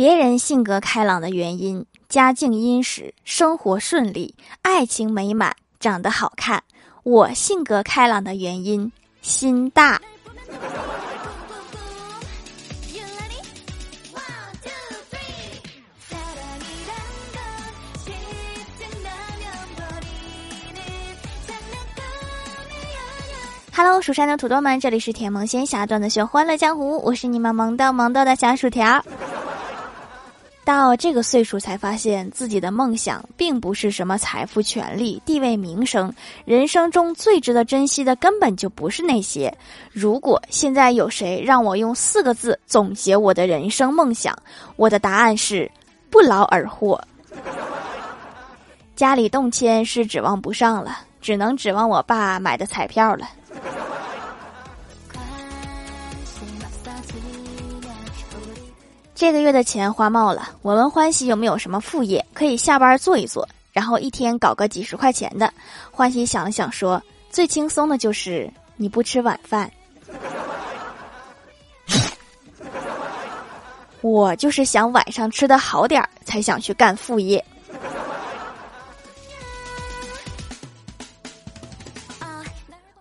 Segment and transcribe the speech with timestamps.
[0.00, 6.62] 别人性格开朗的原因：家境殷实，生活顺利，爱情美满，长得好看。
[7.02, 8.90] 我性格开朗的原因：
[9.20, 10.00] 心大。
[23.74, 29.04] Hello，蜀山的土豆们，这里是甜萌仙侠段的秀欢乐江湖，我是你们萌豆萌豆的小薯条。
[30.70, 39.52] 到这个岁数才发现自己的梦想并不是什么财富、权利、地位、名声，人生中最值得珍惜的根本就不是那些。
[39.90, 44.32] 如果现在有谁让我用四个字总结我的人生梦想，
[44.76, 45.68] 我的答案是
[46.08, 47.02] 不劳而获。
[48.94, 53.28] 家里动迁是指望不上了，只能指望我爸买的彩票了。
[59.20, 65.52] 这个月的钱花冒了，我问欢喜有没有什么副业可以下班做一做，然后一天搞个几十块钱的。
[65.90, 69.70] 欢喜想了想说：“最轻松的就是你不吃晚饭。
[74.00, 77.44] ”我就是想晚上吃的好点儿，才想去干副业。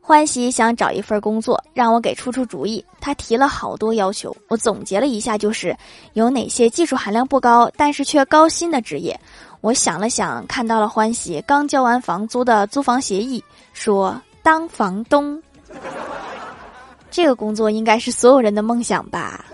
[0.10, 2.84] 欢喜想找一份工作，让我给出出主意。
[3.00, 5.78] 他提了好多要求，我总结了一下，就是
[6.14, 9.16] 有哪些技术含量不高，但是却高薪的职业。
[9.62, 15.40] 我想了想，看到了欢喜刚交完房租的租房协议，说当房东。
[17.12, 19.46] 这个工作应该是所有人的梦想吧。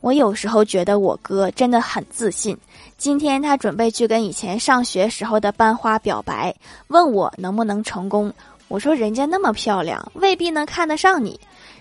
[0.00, 2.56] 我有时候觉得我哥真的很自信。
[2.96, 6.54] 今天他准备去跟以前上学时候的班花表白，
[6.88, 8.32] 问我能不能成功。
[8.68, 11.38] 我说人家那么漂亮，未必能看得上你。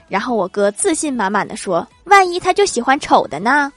[0.08, 3.72] 然后我哥自信满满的说：“万一他就喜欢丑的呢？”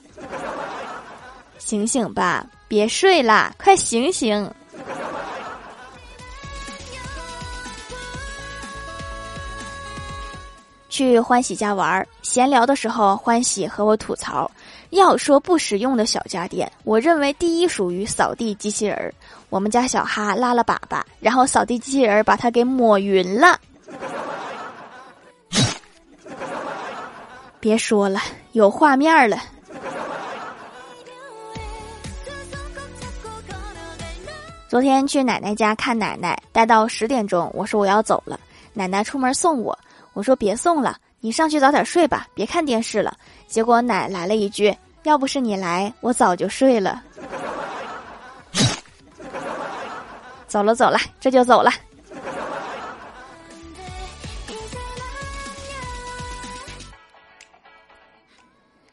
[1.58, 4.50] 醒醒吧，别睡啦，快醒醒！
[11.00, 14.50] 去欢喜家玩，闲聊的时候，欢喜和我吐槽，
[14.90, 19.14] 要说不实用的小家电，我认为第一属于扫地机器人儿。
[19.48, 23.58] 我们家小哈拉了粑粑，然后扫地机器人把它给抹匀了。
[27.60, 28.20] 别说了，
[28.52, 29.38] 有画面了。
[34.68, 38.38] 昨天去奶奶家看奶奶，待到十点钟，我说我要走了，
[38.74, 39.78] 奶奶出门送我。
[40.20, 43.16] 我说别送了，你上去早点睡吧，别看电视了。
[43.46, 47.02] 结果奶来了一句：“要不是你来，我早就睡了。
[50.46, 51.72] ”走了走了，这就走了。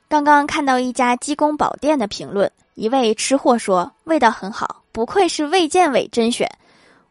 [0.07, 6.49] 刚刚看到一家鸡公煲店的评论，一位吃货说味道很好，不愧是卫健委甄选。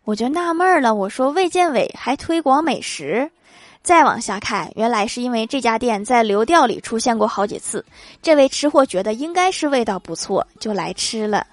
[0.05, 3.31] 我就纳闷了，我说卫健委还推广美食。
[3.87, 7.85] 再往下看，原来是因为这家店在流调里出现过好几次。
[8.21, 11.47] 这位吃货觉得应该是味道不错，就来吃了。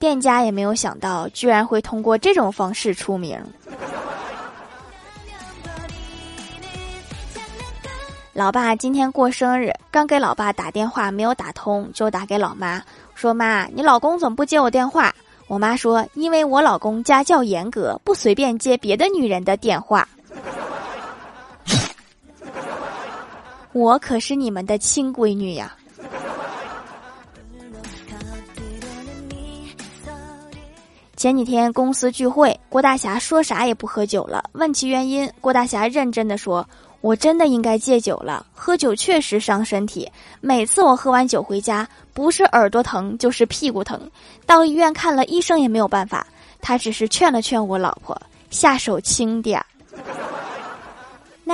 [0.00, 3.40] 店家也没有想到，居然会通过这种方式出名。
[8.32, 12.82] 老爸今天过生日，刚给老爸打电话没有打通，就打给老妈，
[13.14, 15.14] 说：“妈，你老公怎么不接我电话？”
[15.46, 20.06] 我妈说：“因为我老公家教严格，不随便接别的女人的电话。”
[23.72, 25.76] 我可是你们的亲闺女呀！
[31.14, 34.44] 前几天公司聚会，郭大侠说啥也不喝酒了。
[34.52, 36.66] 问其原因，郭大侠认真的说
[37.00, 40.10] ：“我真的应该戒酒了，喝酒确实伤身体。
[40.40, 44.00] 每次我喝完酒回家，不是耳朵疼就是屁股疼，
[44.46, 46.26] 到医院看了医生也没有办法。
[46.62, 49.66] 他只是劝了劝我老婆，下手轻点儿。”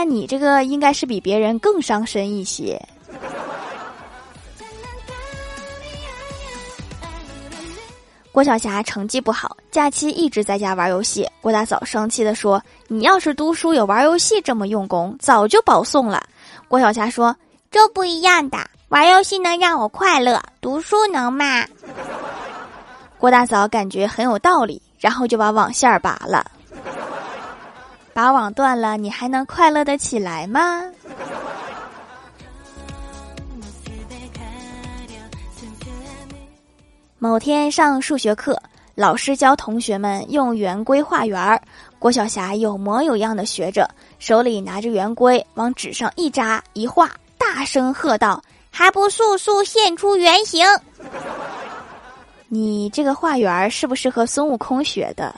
[0.03, 2.77] 那你这个应该是比别人更伤身一些。
[8.33, 11.25] 郭晓霞成绩不好，假期一直在家玩游戏。
[11.41, 16.21] 郭大嫂生气的说：“你要是读书有玩游戏这么用功，早就保送了。”
[16.67, 17.37] 郭晓霞说
[17.71, 21.65] ：“这不一样的，玩游戏能让我快乐，读书能吗？”
[23.21, 26.45] 郭大嫂感觉很有道理，然后就把网线拔了。
[28.15, 30.85] 把网断了，你还能快乐的起来吗？
[37.19, 38.61] 某天上数学课，
[38.97, 41.63] 老师教同学们用圆规画圆儿，
[41.99, 43.89] 郭晓霞有模有样的学着，
[44.19, 50.67] 手里拿着圆规，往纸上一扎一画，大声喝道：“还不速速现出原形！”
[52.49, 55.35] 你这个画圆儿是不是和孙悟空学的？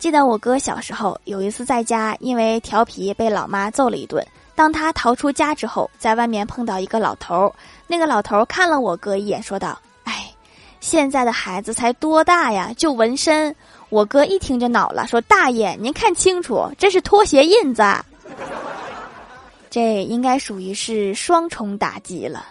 [0.00, 4.26] 记得我哥小时候有一次在家，因为调皮被老妈揍了一顿。
[4.54, 7.52] 当他逃出家之后，在外面碰到一个老头儿，
[7.86, 10.32] 那个老头儿看了我哥一眼，说道：“哎，
[10.80, 13.54] 现在的孩子才多大呀，就纹身。”
[13.90, 17.82] 我哥一听就恼了，说：“大爷，您看清楚，这是拖鞋印子。”
[19.68, 22.46] 这应该属于是双重打击了。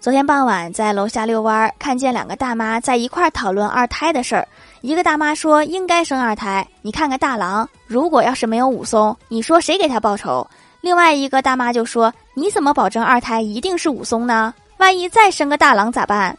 [0.00, 4.46] 昨天傍晚在楼下遛弯儿，看见两个大妈在一块儿讨论二胎的事儿。
[4.80, 10.46] 一个大妈说应该生二胎，你看看大郎，如果要是没有武松，你说谁给他报仇？
[10.82, 14.54] 另外一个大妈就说你怎么保证二胎一定是武松呢？
[14.76, 16.36] 万一再生个大郎咋办？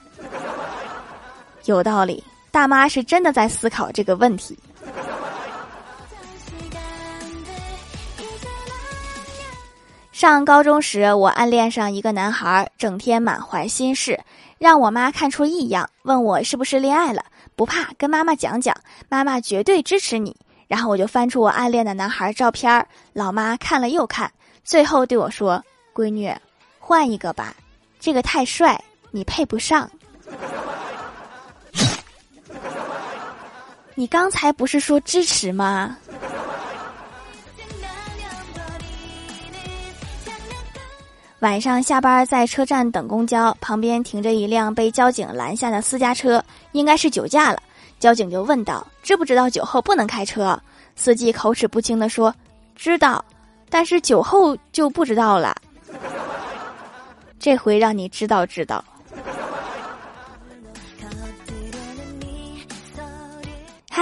[1.66, 4.58] 有道理，大妈是真的在思考这个问题。
[10.20, 14.20] 上高中时，我暗恋上一个男孩，整天满怀心事，
[14.58, 17.24] 让我妈看出异样，问我是不是恋爱了。
[17.56, 18.76] 不怕，跟妈妈讲讲，
[19.08, 20.36] 妈妈绝对支持你。
[20.68, 24.30] 然后我就翻出我暗恋的男孩照片，老妈看了又看，
[24.62, 25.64] 最后对我说
[25.96, 26.30] ：“闺女，
[26.80, 27.56] 换一个吧，
[27.98, 28.78] 这个太帅，
[29.12, 29.90] 你配不上。
[33.96, 35.98] ”你刚才不是说支持吗？
[41.40, 46.44] 晚上下班在车站等公交，旁边停着一辆被交警拦下的私家车，
[46.74, 47.64] 应该是酒驾了。
[47.98, 50.60] 交警就问道：“知不知道酒后不能开车？”
[50.98, 52.34] 司机口齿不清地说
[52.76, 53.24] ：“知道，
[53.70, 55.56] 但是酒后就不知道了。”
[57.40, 58.84] 这回让你知道知道。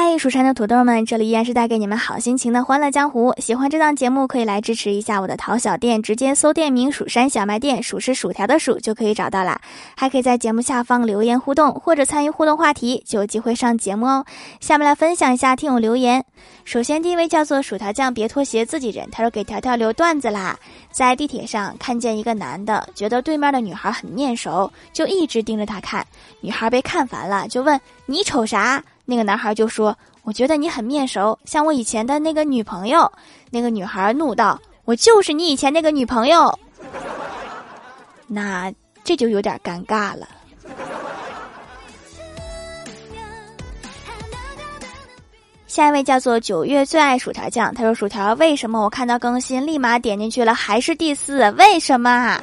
[0.10, 3.34] 嗨，蜀山的土豆们，这里依然是带给你们好心情的欢乐江湖。
[3.40, 9.60] 喜欢这档节目，可以来支持一下我的淘小店，直接搜店名“蜀山小卖店”，数是薯条的数就可以找到啦。
[9.98, 14.26] 还可以在节目下方留言互动，或者参与互动话题，就有机会上节目哦。
[14.62, 16.24] 下面来分享一下听友留言。
[16.64, 19.10] 首先第一位叫做薯条酱，别拖鞋，自己人。
[19.12, 20.58] 他说给条条留段子啦，
[20.90, 26.06] 在地铁上看见一个男的，觉得对面的女孩很面熟，就一直盯着他看。
[26.40, 27.78] 女孩被看烦了，就问
[28.10, 28.82] 你瞅啥？
[29.06, 33.12] 那个男孩就说：“我觉得你很面熟，像我以前的那个女朋友。”
[33.52, 36.58] 那个女孩怒道：“我就是你以前那个女朋友。”
[38.26, 38.74] 那
[39.04, 40.28] 这就有点尴尬了。
[45.68, 51.52] 下一位叫做九月最爱薯条酱，他说：“薯条，为什么我看到更新立马点进去了，还是第四？
[51.52, 52.42] 为什么？”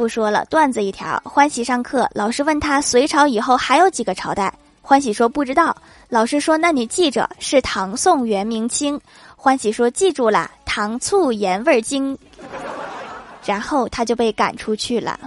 [0.00, 1.20] 不说了，段子一条。
[1.26, 4.50] 欢喜上课，老师问他隋朝以后还有几个朝代。
[4.80, 5.76] 欢喜说不知道，
[6.08, 8.98] 老师说那你记着是唐宋元明清。
[9.36, 12.16] 欢喜说记住了，糖醋盐味精。
[13.44, 15.20] 然后他就被赶出去了。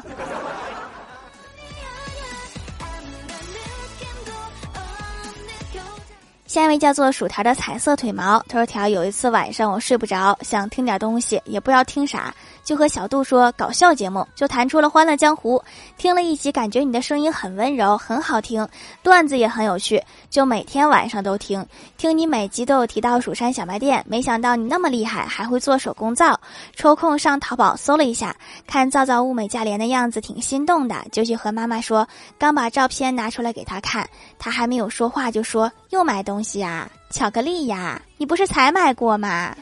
[6.53, 12.31] 下一位叫做薯条的彩色腿毛，他说条有一次晚上我睡不着，想听点东西，也不知道听啥。
[12.63, 15.57] 就和小杜说搞笑节目，就弹出了《欢乐江湖》，
[15.97, 18.65] 听了一集，感觉你的声音很温柔，很好听，
[19.01, 21.65] 段子也很有趣，就每天晚上都听。
[21.97, 26.39] 听你每集都有提到蜀山小卖店，没想到你那么厉害，还会做手工皂。
[26.75, 28.33] 抽空上淘宝搜了一下，
[28.67, 32.07] 看皂皂物美价廉的样子，挺心动的，就去和妈妈说。
[32.37, 39.55] 刚把照片拿出来给他看，他还没有说话，就说又买东西呀，巧克力呀，你不是才买过吗？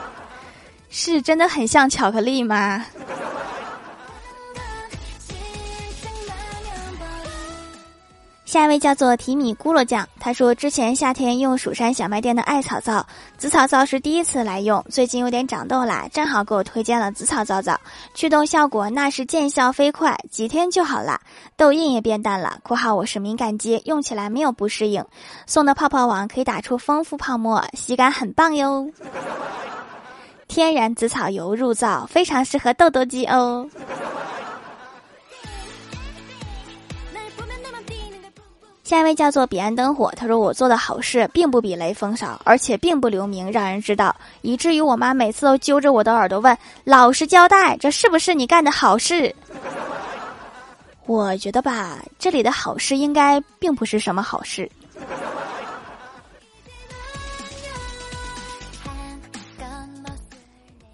[0.90, 2.84] 是真的很像巧克力吗？
[8.50, 13.06] 下一位叫做提米咕噜酱，他说之前夏天用蜀山小卖店的艾草皂，
[13.38, 17.78] 紫草皂是第一次来用，最近有点长痘啦，正好给我推荐了紫草皂皂，
[18.12, 21.20] 祛痘效果那是见效飞快，几天就好了，
[21.56, 22.58] 痘印也变淡了。
[22.66, 25.04] （括号我是敏感肌，用起来没有不适应。）
[25.46, 28.90] 送的泡泡网可以打出丰富泡沫，洗感很棒哟。
[30.48, 33.68] 天然紫草油入皂，非常适合痘痘肌哦。
[38.90, 49.32] 下一位叫做彼岸灯火，他说我做的好事并不比雷锋少，而且并不留名让人知道，以至于我妈每次都揪着我的耳朵问：“老实交代，这是不是你干的好事？”
[51.06, 54.68] 我觉得吧，这里的好事应该并不是什么好事。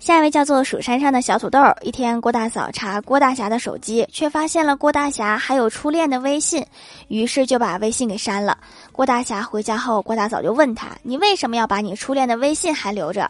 [0.06, 1.58] 下一位叫做蜀山上的小土豆。
[1.80, 6.64] 一天，郭大嫂查郭大侠的手机，却发现了郭大侠还有初恋的微信，
[7.08, 8.56] 于是就把微信给删了。
[8.92, 13.28] 郭大侠回家后，郭大嫂就问他：“你为什么要把你初恋的微信还留着？”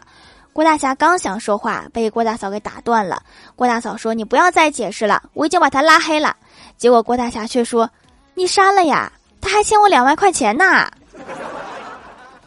[0.53, 3.23] 郭大侠刚想说话，被郭大嫂给打断了。
[3.55, 6.35] 郭大嫂说：“你不要再解释了，我已经把他拉黑了。”
[6.77, 7.89] 结果郭大侠却说
[8.35, 9.11] ：“你删了呀？
[9.41, 10.87] 他还欠我两万块钱呢。”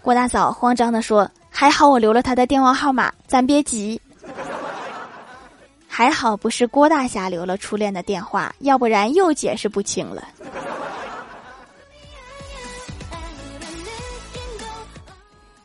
[0.01, 4.01] 郭大嫂慌张地说：“还好我留了他的电话号码，咱别急。”
[5.93, 10.23] 还好不是郭大侠留了初恋的电话，要不然又解释不清了。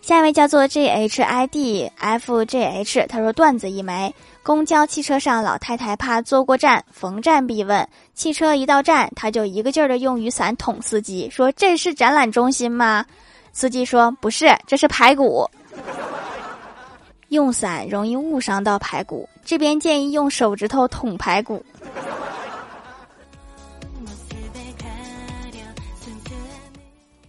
[0.01, 4.13] 下一位叫做 G H I D F J H，他说段子一枚：
[4.44, 7.88] 公交汽车上，老太太怕坐过站，逢站必问。
[8.13, 13.05] 汽车一到站，他就一个劲儿的用雨伞捅司机，说：“这是展览中心吗？”
[13.53, 15.50] 司机说：“不是，这是排骨。”
[17.29, 21.63] 用伞容易误伤到排骨，这边建议用手指头捅排骨。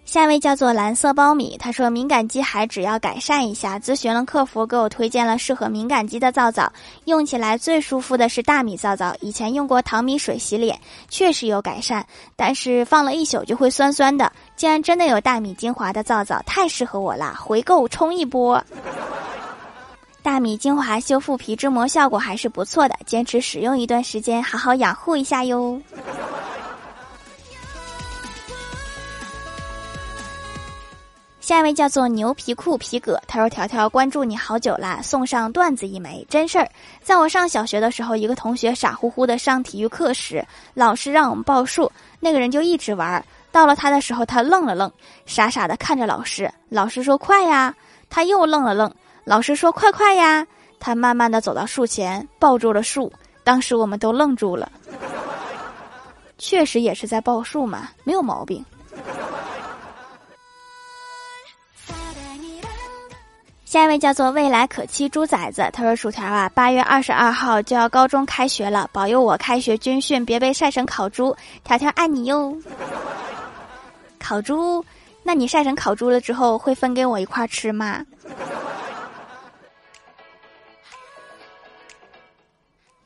[0.04, 6.72] 下一位叫做蓝色苞米，他说敏感肌还只要改善一下，咨询了客服，给我推荐了适合敏感肌的皂皂，
[7.04, 9.14] 用起来最舒服的是大米皂皂。
[9.20, 10.80] 以前用过糖米水洗脸，
[11.10, 14.32] 确实有改善，但是放了一宿就会酸酸的。
[14.56, 18.64] 竟然真的有大米精华的皂皂，太适合我了，回购冲一波。
[20.26, 25.80] 大米精华修复皮脂膜效果还是不错的，坚持使用一段时间，好好养护一下哟。
[31.38, 36.68] 下一位叫做牛皮裤皮革，他说：“条条关注你好久啦，送上段子一枚，真事儿。
[37.00, 43.24] 在我上小学的时候，一个同学傻乎乎的上体育课时，老师让我们报数，那个人就一直玩。
[43.52, 44.90] 到了他的时候，他愣了愣，
[45.24, 46.52] 傻傻的看着老师。
[46.68, 47.72] 老师说快呀，
[48.10, 48.92] 他又愣了愣。
[49.26, 50.46] 老师说快快呀，
[50.78, 53.12] 他慢慢的走到树前，抱住了树。
[53.42, 54.70] 当时我们都愣住了。
[56.38, 58.64] 确实也是在报数嘛，没有毛病。”
[63.64, 71.36] 下一位叫做未来可期猪崽子，他说：“薯条啊，八月二十二号就要高中开学了，保佑我开学军训，别被晒成烤猪。
[71.64, 72.56] 条条爱你哟。
[74.20, 74.84] 烤猪，
[75.24, 78.06] 那你晒成烤猪了之后，会分给我一块吃吗？”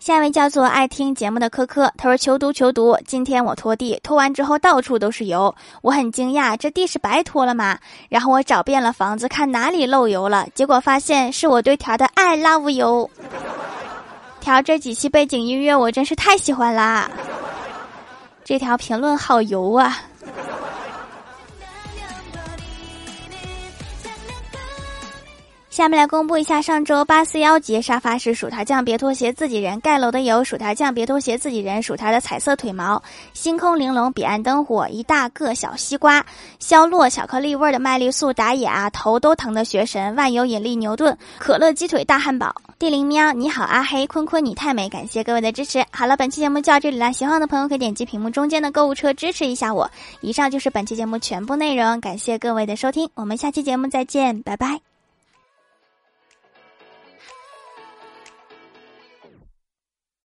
[0.01, 7.79] 下一位叫做爱听节目的科科，他说：“求读求读，今天我拖地，拖完之后到处都是油，我很惊讶，这地是白拖了吗？
[8.09, 13.11] 然后我找遍了房子，看哪里漏油了，结果发现是我对条的爱 love 油。
[14.41, 17.11] 条这几期背景音乐我真是太喜欢啦，
[18.43, 19.99] 这条评论好油啊。”
[25.71, 33.01] 下面来公布一下上周八四幺节沙发是薯条酱别拖鞋自己人盖楼的有薯条酱别拖鞋自己人薯条的彩色腿毛
[33.35, 36.27] 星空玲珑彼岸灯火一大个小西瓜
[36.59, 42.53] 肖洛巧克力味的麦丽素打野啊头都疼的学神万有引力牛顿可乐鸡腿大汉堡。
[42.77, 45.85] 地灵喵你好阿黑坤坤你太美感谢各位的支持。
[45.93, 49.89] 好了本期节目就到这里了喜欢的朋友可以点击屏幕中间的购物车支持一下我。
[50.21, 54.90] 以上就是本期节目全部内容感谢各位的收听我们下期节目再见拜拜。